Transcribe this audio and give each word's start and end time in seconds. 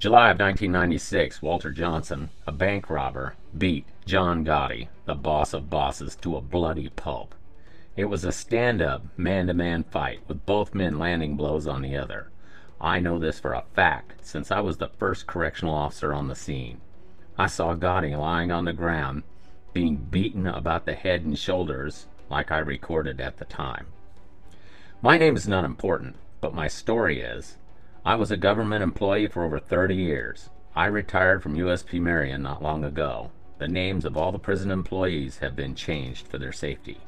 July 0.00 0.30
of 0.30 0.38
1996, 0.38 1.42
Walter 1.42 1.72
Johnson, 1.72 2.30
a 2.46 2.52
bank 2.52 2.88
robber, 2.88 3.34
beat 3.56 3.84
John 4.06 4.44
Gotti, 4.44 4.86
the 5.06 5.16
boss 5.16 5.52
of 5.52 5.68
bosses, 5.68 6.14
to 6.22 6.36
a 6.36 6.40
bloody 6.40 6.88
pulp. 6.90 7.34
It 7.96 8.04
was 8.04 8.22
a 8.22 8.30
stand 8.30 8.80
up, 8.80 9.02
man 9.16 9.48
to 9.48 9.54
man 9.54 9.82
fight, 9.82 10.20
with 10.28 10.46
both 10.46 10.72
men 10.72 11.00
landing 11.00 11.34
blows 11.34 11.66
on 11.66 11.82
the 11.82 11.96
other. 11.96 12.30
I 12.80 13.00
know 13.00 13.18
this 13.18 13.40
for 13.40 13.54
a 13.54 13.64
fact, 13.74 14.24
since 14.24 14.52
I 14.52 14.60
was 14.60 14.76
the 14.76 14.86
first 15.00 15.26
correctional 15.26 15.74
officer 15.74 16.14
on 16.14 16.28
the 16.28 16.36
scene. 16.36 16.80
I 17.36 17.48
saw 17.48 17.74
Gotti 17.74 18.16
lying 18.16 18.52
on 18.52 18.66
the 18.66 18.72
ground, 18.72 19.24
being 19.72 19.96
beaten 19.96 20.46
about 20.46 20.86
the 20.86 20.94
head 20.94 21.22
and 21.24 21.36
shoulders, 21.36 22.06
like 22.30 22.52
I 22.52 22.58
recorded 22.58 23.20
at 23.20 23.38
the 23.38 23.44
time. 23.46 23.88
My 25.02 25.18
name 25.18 25.34
is 25.34 25.48
not 25.48 25.64
important, 25.64 26.14
but 26.40 26.54
my 26.54 26.68
story 26.68 27.20
is. 27.20 27.56
I 28.08 28.14
was 28.14 28.30
a 28.30 28.38
government 28.38 28.82
employee 28.82 29.26
for 29.26 29.44
over 29.44 29.58
30 29.58 29.94
years. 29.94 30.48
I 30.74 30.86
retired 30.86 31.42
from 31.42 31.58
USP 31.58 32.00
Marion 32.00 32.40
not 32.40 32.62
long 32.62 32.82
ago. 32.82 33.32
The 33.58 33.68
names 33.68 34.06
of 34.06 34.16
all 34.16 34.32
the 34.32 34.38
prison 34.38 34.70
employees 34.70 35.40
have 35.40 35.54
been 35.54 35.74
changed 35.74 36.26
for 36.26 36.38
their 36.38 36.50
safety. 36.50 37.00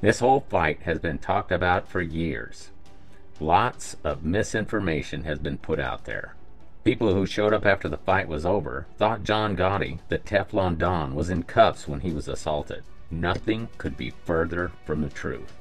This 0.00 0.20
whole 0.20 0.40
fight 0.48 0.80
has 0.84 0.98
been 1.00 1.18
talked 1.18 1.52
about 1.52 1.86
for 1.86 2.00
years. 2.00 2.70
Lots 3.40 3.94
of 4.02 4.24
misinformation 4.24 5.24
has 5.24 5.38
been 5.38 5.58
put 5.58 5.78
out 5.78 6.06
there. 6.06 6.34
People 6.82 7.12
who 7.12 7.26
showed 7.26 7.52
up 7.52 7.66
after 7.66 7.86
the 7.86 7.98
fight 7.98 8.26
was 8.26 8.46
over 8.46 8.86
thought 8.96 9.22
John 9.22 9.54
Gotti, 9.54 9.98
the 10.08 10.18
Teflon 10.18 10.78
Don, 10.78 11.14
was 11.14 11.28
in 11.28 11.42
cuffs 11.42 11.86
when 11.86 12.00
he 12.00 12.12
was 12.12 12.26
assaulted. 12.26 12.84
Nothing 13.10 13.68
could 13.76 13.98
be 13.98 14.14
further 14.24 14.72
from 14.86 15.02
the 15.02 15.10
truth. 15.10 15.52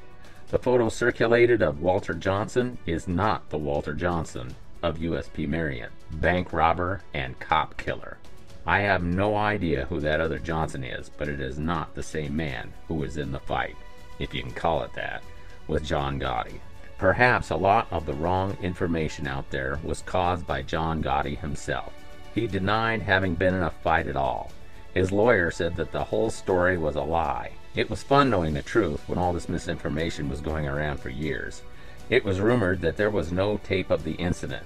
The 0.50 0.58
photo 0.58 0.90
circulated 0.90 1.62
of 1.62 1.80
Walter 1.80 2.16
Johnson 2.16 2.80
is 2.88 3.08
not 3.08 3.52
the 3.52 3.60
Walter 3.60 3.94
Johnson 3.94 4.56
of 4.82 4.98
USP 4.98 5.48
Marion, 5.48 5.92
bank 6.14 6.52
robber 6.52 7.04
and 7.14 7.40
cop 7.40 7.78
killer. 7.78 8.18
I 8.66 8.80
have 8.80 9.04
no 9.04 9.36
idea 9.36 9.86
who 9.86 10.00
that 10.00 10.20
other 10.20 10.40
Johnson 10.40 10.84
is, 10.84 11.12
but 11.16 11.28
it 11.28 11.40
is 11.40 11.60
not 11.60 11.94
the 11.94 12.02
same 12.02 12.36
man 12.36 12.74
who 12.88 12.96
was 12.96 13.18
in 13.18 13.32
the 13.32 13.40
fight, 13.40 13.76
if 14.18 14.34
you 14.34 14.42
can 14.42 14.52
call 14.52 14.82
it 14.82 14.94
that, 14.96 15.22
with 15.68 15.86
John 15.86 16.20
Gotti. 16.20 16.60
Perhaps 16.98 17.52
a 17.52 17.56
lot 17.56 17.88
of 17.92 18.08
the 18.08 18.14
wrong 18.14 18.58
information 18.64 19.28
out 19.28 19.52
there 19.52 19.80
was 19.84 20.02
caused 20.02 20.48
by 20.48 20.64
John 20.64 21.04
Gotti 21.04 21.38
himself. 21.38 21.94
He 22.34 22.48
denied 22.48 23.04
having 23.04 23.36
been 23.36 23.54
in 23.54 23.62
a 23.62 23.70
fight 23.70 24.08
at 24.08 24.16
all. 24.16 24.52
His 24.94 25.12
lawyer 25.12 25.52
said 25.52 25.76
that 25.76 25.92
the 25.92 26.04
whole 26.04 26.30
story 26.30 26.78
was 26.78 26.96
a 26.96 27.02
lie. 27.02 27.52
It 27.76 27.90
was 27.90 28.04
fun 28.04 28.30
knowing 28.30 28.54
the 28.54 28.62
truth 28.62 29.02
when 29.08 29.20
all 29.20 29.34
this 29.34 29.50
misinformation 29.50 30.30
was 30.30 30.42
going 30.42 30.68
around 30.68 31.00
for 31.00 31.10
years. 31.10 31.62
It 32.10 32.26
was 32.26 32.40
rumored 32.40 32.82
that 32.82 32.98
there 32.98 33.12
was 33.12 33.32
no 33.32 33.58
tape 33.58 33.92
of 33.92 34.04
the 34.04 34.14
incident. 34.14 34.66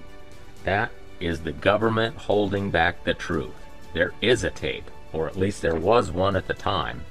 That 0.63 0.91
is 1.19 1.41
the 1.41 1.51
government 1.51 2.15
holding 2.17 2.71
back 2.71 3.03
the 3.03 3.13
truth. 3.13 3.53
There 3.93 4.13
is 4.21 4.43
a 4.43 4.49
tape, 4.49 4.89
or 5.11 5.27
at 5.27 5.37
least 5.37 5.61
there 5.61 5.75
was 5.75 6.09
one 6.09 6.35
at 6.35 6.47
the 6.47 6.53
time, 6.53 7.03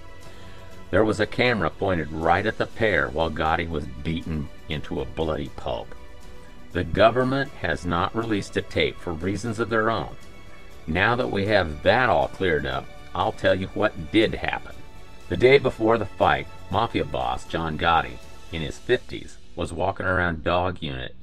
there 0.92 1.06
was 1.06 1.20
a 1.20 1.26
camera 1.26 1.70
pointed 1.70 2.12
right 2.12 2.44
at 2.44 2.58
the 2.58 2.66
pair 2.66 3.08
while 3.08 3.30
Gotti 3.30 3.66
was 3.66 3.86
beaten 4.04 4.50
into 4.68 5.00
a 5.00 5.06
bloody 5.06 5.48
pulp. 5.56 5.94
The 6.72 6.84
government 6.84 7.50
has 7.62 7.86
not 7.86 8.14
released 8.14 8.58
a 8.58 8.62
tape 8.62 8.98
for 8.98 9.14
reasons 9.14 9.58
of 9.58 9.70
their 9.70 9.88
own. 9.88 10.14
Now 10.86 11.16
that 11.16 11.30
we 11.30 11.46
have 11.46 11.82
that 11.82 12.10
all 12.10 12.28
cleared 12.28 12.66
up, 12.66 12.84
I'll 13.14 13.32
tell 13.32 13.54
you 13.54 13.68
what 13.68 14.12
did 14.12 14.34
happen. 14.34 14.74
The 15.28 15.36
day 15.36 15.58
before 15.58 15.98
the 15.98 16.06
fight, 16.06 16.46
Mafia 16.70 17.04
boss 17.04 17.44
John 17.46 17.78
Gotti, 17.78 18.18
in 18.52 18.62
his 18.62 18.78
50s, 18.78 19.36
was 19.56 19.72
walking 19.72 20.06
around 20.06 20.44
dog 20.44 20.82
unit 20.82 21.14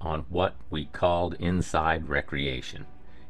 on 0.00 0.26
what 0.28 0.54
we 0.70 0.86
called 0.86 1.34
inside 1.38 2.08
recreation. 2.08 2.86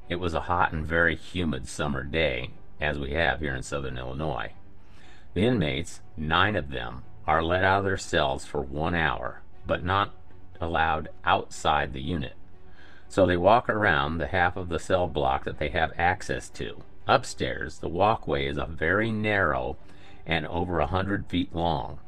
It 0.08 0.16
was 0.16 0.34
a 0.34 0.42
hot 0.42 0.72
and 0.72 0.84
very 0.84 1.16
humid 1.16 1.69
summer 1.69 2.02
day, 2.02 2.50
as 2.80 2.98
we 2.98 3.12
have 3.12 3.41
here 3.41 3.55
in 3.55 3.62
southern 3.62 3.98
Illinois. 3.98 4.53
The 5.34 5.42
inmates, 5.42 6.00
nine 6.16 6.56
of 6.56 6.70
them, 6.70 7.05
are 7.27 7.43
let 7.43 7.64
out 7.64 7.81
of 7.81 7.84
their 7.84 7.97
cells 7.97 8.44
for 8.44 8.60
one 8.62 8.94
hour, 8.94 9.43
but 9.66 9.84
not 9.84 10.14
allowed 10.60 11.09
outside 11.25 11.93
the 11.93 12.00
unit. 12.00 12.34
So 13.09 13.26
they 13.26 13.37
walk 13.37 13.69
around 13.69 14.19
the 14.19 14.26
half 14.26 14.56
of 14.56 14.69
the 14.69 14.78
cell 14.78 15.06
block 15.06 15.44
that 15.44 15.59
they 15.59 15.69
have 15.69 15.93
access 15.98 16.48
to. 16.50 16.82
Upstairs, 17.08 17.78
the 17.78 17.88
walkway 17.88 18.46
is 18.46 18.58
a 18.58 18.66
very 18.66 19.10
narrow 19.10 19.76
and 20.26 20.46
over 20.46 20.78
a 20.78 20.86
hundred 20.86 21.26
feet 21.26 21.54
long. 21.54 21.98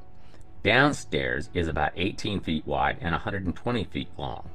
Downstairs 0.62 1.48
is 1.54 1.66
about 1.66 1.92
18 1.96 2.40
feet 2.40 2.66
wide 2.66 2.98
and 3.00 3.12
120 3.12 3.84
feet 3.84 4.10
long. 4.18 4.50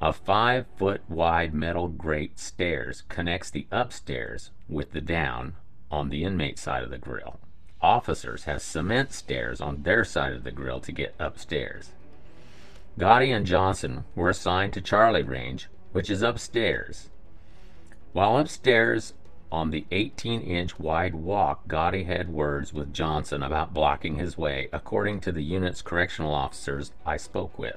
A 0.00 0.12
five 0.12 0.66
foot 0.76 1.02
wide 1.08 1.54
metal 1.54 1.88
grate 1.88 2.38
stairs 2.38 3.02
connects 3.08 3.50
the 3.50 3.66
upstairs 3.70 4.50
with 4.68 4.92
the 4.92 5.00
down 5.00 5.54
on 5.90 6.08
the 6.08 6.24
inmate 6.24 6.58
side 6.58 6.82
of 6.82 6.90
the 6.90 6.98
grill 6.98 7.38
officers 7.86 8.44
have 8.44 8.62
cement 8.62 9.12
stairs 9.12 9.60
on 9.60 9.82
their 9.82 10.04
side 10.04 10.32
of 10.32 10.44
the 10.44 10.50
grill 10.50 10.80
to 10.80 10.92
get 10.92 11.14
upstairs. 11.18 11.90
Gotti 12.98 13.34
and 13.34 13.46
Johnson 13.46 14.04
were 14.14 14.30
assigned 14.30 14.72
to 14.72 14.80
Charlie 14.80 15.22
Range, 15.22 15.68
which 15.92 16.10
is 16.10 16.22
upstairs. 16.22 17.10
While 18.12 18.38
upstairs 18.38 19.12
on 19.50 19.70
the 19.70 19.86
18 19.90 20.40
inch 20.42 20.78
wide 20.78 21.14
walk, 21.14 21.68
Gotti 21.68 22.06
had 22.06 22.28
words 22.28 22.72
with 22.72 22.92
Johnson 22.92 23.42
about 23.42 23.74
blocking 23.74 24.16
his 24.16 24.36
way, 24.36 24.68
according 24.72 25.20
to 25.20 25.32
the 25.32 25.42
unit's 25.42 25.82
correctional 25.82 26.34
officers 26.34 26.92
I 27.04 27.16
spoke 27.16 27.58
with. 27.58 27.76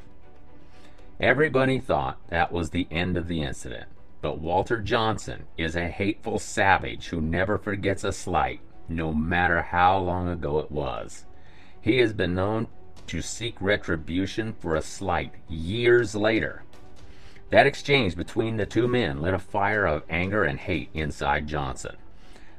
Everybody 1.19 1.79
thought 1.79 2.18
that 2.29 2.52
was 2.52 2.69
the 2.69 2.88
end 2.90 3.18
of 3.18 3.28
the 3.28 3.41
incident, 3.41 3.90
but 4.22 4.40
Walter 4.40 4.79
Johnson 4.81 5.46
is 5.58 5.75
a 5.75 5.90
hateful 5.90 6.40
savage 6.40 7.08
who 7.08 7.22
never 7.22 7.58
forgets 7.58 8.03
a 8.03 8.12
slight 8.12 8.62
no 8.88 9.13
matter 9.13 9.62
how 9.62 9.97
long 10.00 10.28
ago 10.28 10.59
it 10.59 10.72
was. 10.72 11.25
He 11.81 11.97
has 12.00 12.13
been 12.13 12.34
known 12.35 12.68
to 13.08 13.22
seek 13.22 13.56
retribution 13.59 14.53
for 14.53 14.75
a 14.75 14.81
slight 14.81 15.34
years 15.47 16.16
later. 16.16 16.63
That 17.49 17.65
exchange 17.65 18.15
between 18.15 18.57
the 18.57 18.65
two 18.65 18.87
men 18.87 19.21
lit 19.21 19.33
a 19.33 19.39
fire 19.39 19.85
of 19.85 20.03
anger 20.09 20.43
and 20.43 20.59
hate 20.59 20.89
inside 20.93 21.47
Johnson. 21.47 21.95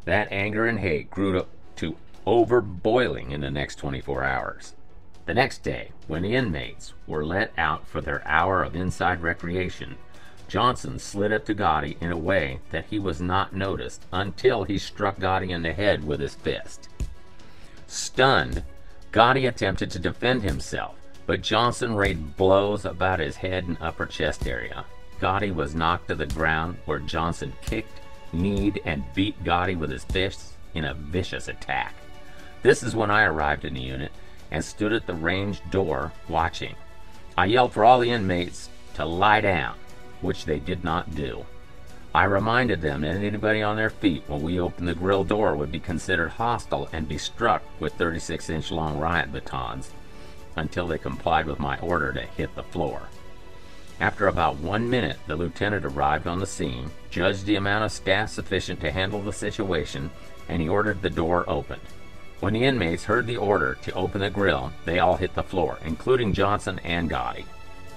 That 0.04 0.32
anger 0.32 0.66
and 0.66 0.80
hate 0.80 1.10
grew 1.10 1.32
to, 1.32 1.46
to 1.76 1.96
over 2.26 2.60
boiling 2.60 3.30
in 3.30 3.40
the 3.40 3.50
next 3.50 3.76
24 3.76 4.24
hours. 4.24 4.74
The 5.26 5.34
next 5.34 5.62
day, 5.62 5.92
when 6.08 6.22
the 6.22 6.34
inmates 6.34 6.92
were 7.06 7.24
let 7.24 7.52
out 7.56 7.86
for 7.86 8.00
their 8.00 8.26
hour 8.26 8.64
of 8.64 8.74
inside 8.74 9.22
recreation, 9.22 9.96
Johnson 10.48 10.98
slid 10.98 11.32
up 11.32 11.44
to 11.44 11.54
Gotti 11.54 11.96
in 12.02 12.10
a 12.10 12.18
way 12.18 12.58
that 12.70 12.86
he 12.86 12.98
was 12.98 13.20
not 13.20 13.54
noticed 13.54 14.04
until 14.12 14.64
he 14.64 14.78
struck 14.78 15.18
Gotti 15.18 15.50
in 15.50 15.62
the 15.62 15.72
head 15.72 16.04
with 16.04 16.18
his 16.18 16.34
fist. 16.34 16.88
Stunned, 17.86 18.64
Gotti 19.12 19.46
attempted 19.46 19.92
to 19.92 20.00
defend 20.00 20.42
himself, 20.42 20.96
but 21.30 21.42
Johnson 21.42 21.94
rained 21.94 22.36
blows 22.36 22.84
about 22.84 23.20
his 23.20 23.36
head 23.36 23.68
and 23.68 23.78
upper 23.80 24.04
chest 24.04 24.48
area. 24.48 24.84
Gotti 25.20 25.54
was 25.54 25.76
knocked 25.76 26.08
to 26.08 26.16
the 26.16 26.26
ground 26.26 26.78
where 26.86 26.98
Johnson 26.98 27.52
kicked, 27.62 28.00
kneed, 28.32 28.80
and 28.84 29.04
beat 29.14 29.44
Gotti 29.44 29.78
with 29.78 29.92
his 29.92 30.02
fists 30.02 30.54
in 30.74 30.84
a 30.84 30.94
vicious 30.94 31.46
attack. 31.46 31.94
This 32.62 32.82
is 32.82 32.96
when 32.96 33.12
I 33.12 33.22
arrived 33.22 33.64
in 33.64 33.74
the 33.74 33.80
unit 33.80 34.10
and 34.50 34.64
stood 34.64 34.92
at 34.92 35.06
the 35.06 35.14
range 35.14 35.60
door 35.70 36.10
watching. 36.28 36.74
I 37.38 37.44
yelled 37.44 37.74
for 37.74 37.84
all 37.84 38.00
the 38.00 38.10
inmates 38.10 38.68
to 38.94 39.04
lie 39.04 39.40
down 39.40 39.76
which 40.22 40.46
they 40.46 40.58
did 40.58 40.82
not 40.82 41.14
do. 41.14 41.46
I 42.12 42.24
reminded 42.24 42.80
them 42.80 43.02
that 43.02 43.14
anybody 43.14 43.62
on 43.62 43.76
their 43.76 43.90
feet 43.90 44.24
when 44.26 44.42
we 44.42 44.58
opened 44.58 44.88
the 44.88 44.96
grill 44.96 45.22
door 45.22 45.54
would 45.54 45.70
be 45.70 45.78
considered 45.78 46.30
hostile 46.30 46.88
and 46.92 47.06
be 47.06 47.18
struck 47.18 47.62
with 47.78 47.94
36 47.94 48.50
inch 48.50 48.72
long 48.72 48.98
riot 48.98 49.32
batons 49.32 49.92
until 50.56 50.86
they 50.86 50.98
complied 50.98 51.46
with 51.46 51.58
my 51.58 51.78
order 51.78 52.12
to 52.12 52.22
hit 52.22 52.54
the 52.54 52.62
floor. 52.62 53.02
After 54.00 54.28
about 54.28 54.56
one 54.56 54.88
minute, 54.88 55.18
the 55.26 55.36
lieutenant 55.36 55.84
arrived 55.84 56.26
on 56.26 56.38
the 56.38 56.46
scene, 56.46 56.90
judged 57.10 57.44
the 57.44 57.56
amount 57.56 57.84
of 57.84 57.92
staff 57.92 58.30
sufficient 58.30 58.80
to 58.80 58.90
handle 58.90 59.20
the 59.20 59.32
situation, 59.32 60.10
and 60.48 60.62
he 60.62 60.68
ordered 60.68 61.02
the 61.02 61.10
door 61.10 61.44
opened. 61.48 61.82
When 62.40 62.54
the 62.54 62.64
inmates 62.64 63.04
heard 63.04 63.26
the 63.26 63.36
order 63.36 63.76
to 63.82 63.92
open 63.92 64.22
the 64.22 64.30
grill, 64.30 64.72
they 64.86 64.98
all 64.98 65.16
hit 65.16 65.34
the 65.34 65.42
floor, 65.42 65.78
including 65.84 66.32
Johnson 66.32 66.80
and 66.82 67.10
Gotti. 67.10 67.44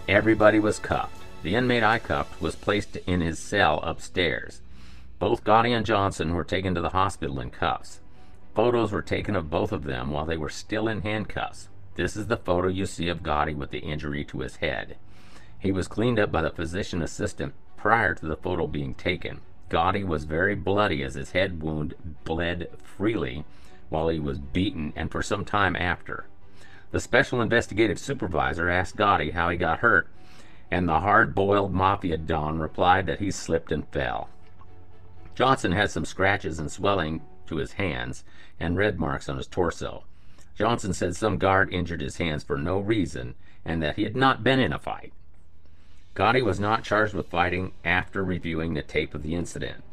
Everybody 0.10 0.60
was 0.60 0.80
cuffed. 0.80 1.16
The 1.44 1.56
inmate 1.56 1.84
I 1.84 2.00
cuffed 2.00 2.42
was 2.42 2.56
placed 2.56 2.98
in 2.98 3.22
his 3.22 3.40
cell 3.40 3.80
upstairs. 3.84 4.60
Both 5.20 5.46
Gotti 5.46 5.76
and 5.76 5.86
Johnson 5.86 6.34
were 6.36 6.44
taken 6.44 6.76
to 6.76 6.82
the 6.82 6.90
hospital 6.90 7.40
in 7.40 7.50
cuffs. 7.50 8.02
Photos 8.54 8.92
were 8.92 9.02
taken 9.02 9.38
of 9.38 9.50
both 9.50 9.72
of 9.72 9.86
them 9.86 10.12
while 10.12 10.26
they 10.26 10.36
were 10.36 10.50
still 10.50 10.90
in 10.90 11.02
handcuffs. 11.02 11.70
This 11.96 12.16
is 12.16 12.28
the 12.28 12.38
photo 12.38 12.68
you 12.68 12.86
see 12.86 13.08
of 13.08 13.22
Gotti 13.22 13.56
with 13.56 13.72
the 13.72 13.80
injury 13.80 14.24
to 14.26 14.40
his 14.40 14.58
head. 14.58 14.98
He 15.60 15.72
was 15.72 15.88
cleaned 15.88 16.20
up 16.20 16.32
by 16.32 16.42
the 16.42 16.50
physician 16.50 17.02
assistant 17.02 17.54
prior 17.78 18.16
to 18.16 18.26
the 18.26 18.36
photo 18.36 18.68
being 18.68 18.96
taken. 18.96 19.42
Gotti 19.70 20.04
was 20.06 20.24
very 20.24 20.56
bloody 20.56 21.04
as 21.04 21.14
his 21.14 21.32
head 21.32 21.62
wound 21.62 21.94
bled 22.24 22.70
freely 22.84 23.46
while 23.90 24.10
he 24.10 24.20
was 24.20 24.40
beaten 24.40 24.94
and 24.96 25.12
for 25.12 25.22
some 25.22 25.46
time 25.46 25.76
after. 25.76 26.26
The 26.92 27.00
special 27.00 27.42
investigative 27.42 28.00
supervisor 28.00 28.70
asked 28.70 28.98
Gotti 28.98 29.34
how 29.34 29.50
he 29.50 29.58
got 29.58 29.80
hurt 29.80 30.08
and 30.72 30.90
the 30.90 31.02
hard 31.02 31.36
boiled 31.36 31.72
mafia 31.72 32.18
don 32.18 32.58
replied 32.58 33.06
that 33.06 33.20
he 33.20 33.30
slipped 33.30 33.72
and 33.72 33.88
fell. 33.90 34.30
Johnson 35.36 35.72
had 35.72 35.92
some 35.92 36.06
scratches 36.06 36.58
and 36.58 36.72
swelling 36.72 37.22
to 37.46 37.58
his 37.58 37.74
hands 37.74 38.24
and 38.60 38.76
red 38.76 39.00
marks 39.00 39.30
on 39.30 39.38
his 39.38 39.48
torso. 39.48 40.06
Johnson 40.58 40.94
said 40.94 41.16
some 41.16 41.38
guard 41.38 41.74
injured 41.74 42.02
his 42.02 42.18
hands 42.18 42.44
for 42.44 42.58
no 42.58 42.80
reason 42.80 43.36
and 43.66 43.82
that 43.82 43.96
he 43.96 44.04
had 44.04 44.16
not 44.16 44.44
been 44.44 44.60
in 44.60 44.74
a 44.74 44.80
fight. 44.80 45.14
Gotti 46.16 46.44
was 46.44 46.60
not 46.60 46.84
charged 46.84 47.14
with 47.14 47.30
fighting 47.30 47.72
after 47.84 48.24
reviewing 48.24 48.74
the 48.74 48.84
tape 48.84 49.16
of 49.16 49.24
the 49.24 49.36
incident. 49.36 49.84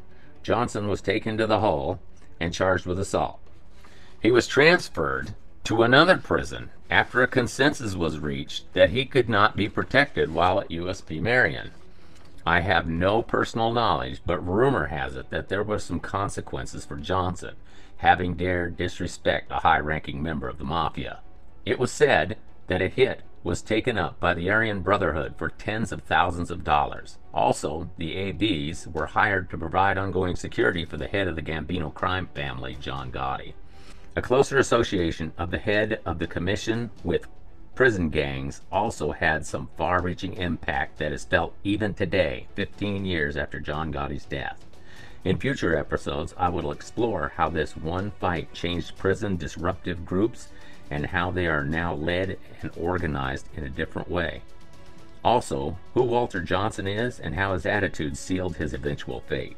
Johnson 0.43 0.89
was 0.89 1.01
taken 1.01 1.39
to 1.39 1.47
the 1.47 1.61
hall 1.61 2.01
and 2.39 2.53
charged 2.53 2.87
with 2.87 2.99
assault. 2.99 3.39
He 4.21 4.31
was 4.31 4.47
transferred 4.47 5.35
to 5.65 5.83
another 5.83 6.19
prison 6.19 6.71
after 6.91 7.23
a 7.23 7.27
consensus 7.27 7.95
was 7.95 8.19
reached 8.19 8.73
that 8.75 8.91
he 8.91 9.05
could 9.07 9.29
not 9.29 9.57
be 9.57 9.69
protected 9.69 10.33
while 10.35 10.61
at 10.61 10.69
USP 10.69 11.21
Marion. 11.21 11.71
I 12.47 12.61
have 12.61 12.89
no 12.89 13.23
personal 13.23 13.73
knowledge, 13.73 14.23
but 14.25 14.47
rumor 14.47 14.87
has 14.87 15.17
it 15.17 15.31
that 15.31 15.49
there 15.49 15.63
were 15.63 15.79
some 15.79 16.01
consequences 16.01 16.85
for 16.85 16.97
Johnson 16.97 17.55
having 18.01 18.35
dared 18.35 18.79
disrespect 18.79 19.51
a 19.51 19.61
high 19.61 19.79
ranking 19.79 20.23
member 20.23 20.49
of 20.49 20.57
the 20.57 20.65
mafia. 20.65 21.21
It 21.67 21.79
was 21.79 21.93
said 21.93 22.39
that 22.67 22.81
a 22.81 22.89
hit 22.89 23.21
was 23.45 23.61
taken 23.61 23.99
up 23.99 24.19
by 24.19 24.33
the 24.33 24.51
Aryan 24.51 24.81
Brotherhood 24.81 25.35
for 25.37 25.51
tens 25.51 25.93
of 25.93 26.03
thousands 26.03 26.51
of 26.51 26.65
dollars. 26.65 27.19
Also, 27.35 27.91
the 27.99 28.17
ABs 28.17 28.87
were 28.87 29.07
hired 29.07 29.51
to 29.51 29.59
provide 29.59 29.99
ongoing 29.99 30.35
security 30.35 30.87
for 30.87 30.97
the 30.97 31.09
head 31.09 31.29
of 31.29 31.37
the 31.37 31.43
Gambino 31.43 31.93
crime 31.93 32.29
family, 32.35 32.77
John 32.81 33.13
Gotti. 33.13 33.53
A 34.17 34.23
closer 34.23 34.59
association 34.59 35.33
of 35.37 35.51
the 35.51 35.59
head 35.59 36.01
of 36.07 36.19
the 36.19 36.27
commission 36.27 36.91
with 37.05 37.27
prison 37.81 38.11
gangs 38.11 38.61
also 38.71 39.11
had 39.11 39.47
some 39.47 39.67
far 39.79 40.03
reaching 40.03 40.35
impact 40.35 40.99
that 40.99 41.15
is 41.15 41.25
felt 41.25 41.55
even 41.65 41.95
today, 41.95 42.47
15 42.55 43.07
years 43.07 43.39
after 43.39 43.59
John 43.59 43.91
Gotti's 43.91 44.27
death. 44.27 44.67
In 45.25 45.39
future 45.39 45.75
episodes, 45.75 46.35
I 46.37 46.51
will 46.51 46.73
explore 46.73 47.33
how 47.37 47.49
this 47.49 47.75
one 47.75 48.11
fight 48.21 48.53
changed 48.53 48.99
prison 48.99 49.39
disruptive 49.39 50.05
groups 50.05 50.49
and 50.91 51.07
how 51.07 51.31
they 51.31 51.47
are 51.47 51.65
now 51.65 51.95
led 51.95 52.37
and 52.61 52.71
organized 52.77 53.49
in 53.57 53.65
a 53.65 53.71
different 53.71 54.11
way. 54.11 54.43
Also, 55.25 55.79
who 55.95 56.03
Walter 56.03 56.43
Johnson 56.43 56.87
is 56.87 57.19
and 57.19 57.35
how 57.35 57.55
his 57.55 57.65
attitude 57.65 58.15
sealed 58.15 58.57
his 58.57 58.75
eventual 58.75 59.21
fate. 59.21 59.57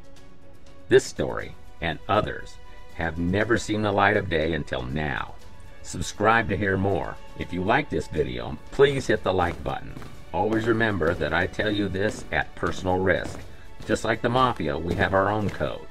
This 0.87 1.03
story 1.03 1.55
and 1.81 1.99
others 2.07 2.55
have 2.93 3.17
never 3.17 3.57
seen 3.57 3.81
the 3.81 3.91
light 3.91 4.15
of 4.15 4.29
day 4.29 4.53
until 4.53 4.83
now. 4.83 5.35
Subscribe 5.83 6.49
to 6.49 6.57
hear 6.57 6.77
more. 6.77 7.15
If 7.37 7.51
you 7.51 7.61
like 7.61 7.89
this 7.89 8.07
video, 8.07 8.57
please 8.71 9.05
hit 9.05 9.21
the 9.21 9.33
like 9.33 9.61
button. 9.63 9.93
Always 10.33 10.65
remember 10.65 11.13
that 11.13 11.33
I 11.33 11.45
tell 11.45 11.69
you 11.69 11.89
this 11.89 12.23
at 12.31 12.55
personal 12.55 12.97
risk. 12.97 13.39
Just 13.85 14.05
like 14.05 14.21
the 14.21 14.29
Mafia, 14.29 14.77
we 14.77 14.95
have 14.95 15.13
our 15.13 15.29
own 15.29 15.49
code. 15.49 15.85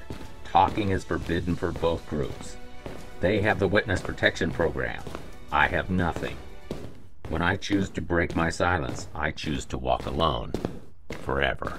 Talking 0.44 0.90
is 0.90 1.04
forbidden 1.04 1.54
for 1.54 1.72
both 1.72 2.08
groups. 2.08 2.56
They 3.20 3.42
have 3.42 3.58
the 3.58 3.68
Witness 3.68 4.00
Protection 4.00 4.50
Program. 4.50 5.02
I 5.52 5.68
have 5.68 5.90
nothing. 5.90 6.36
When 7.28 7.42
I 7.42 7.56
choose 7.56 7.90
to 7.90 8.00
break 8.00 8.34
my 8.34 8.48
silence, 8.48 9.08
I 9.14 9.30
choose 9.30 9.66
to 9.66 9.78
walk 9.78 10.06
alone 10.06 10.52
forever. 11.20 11.78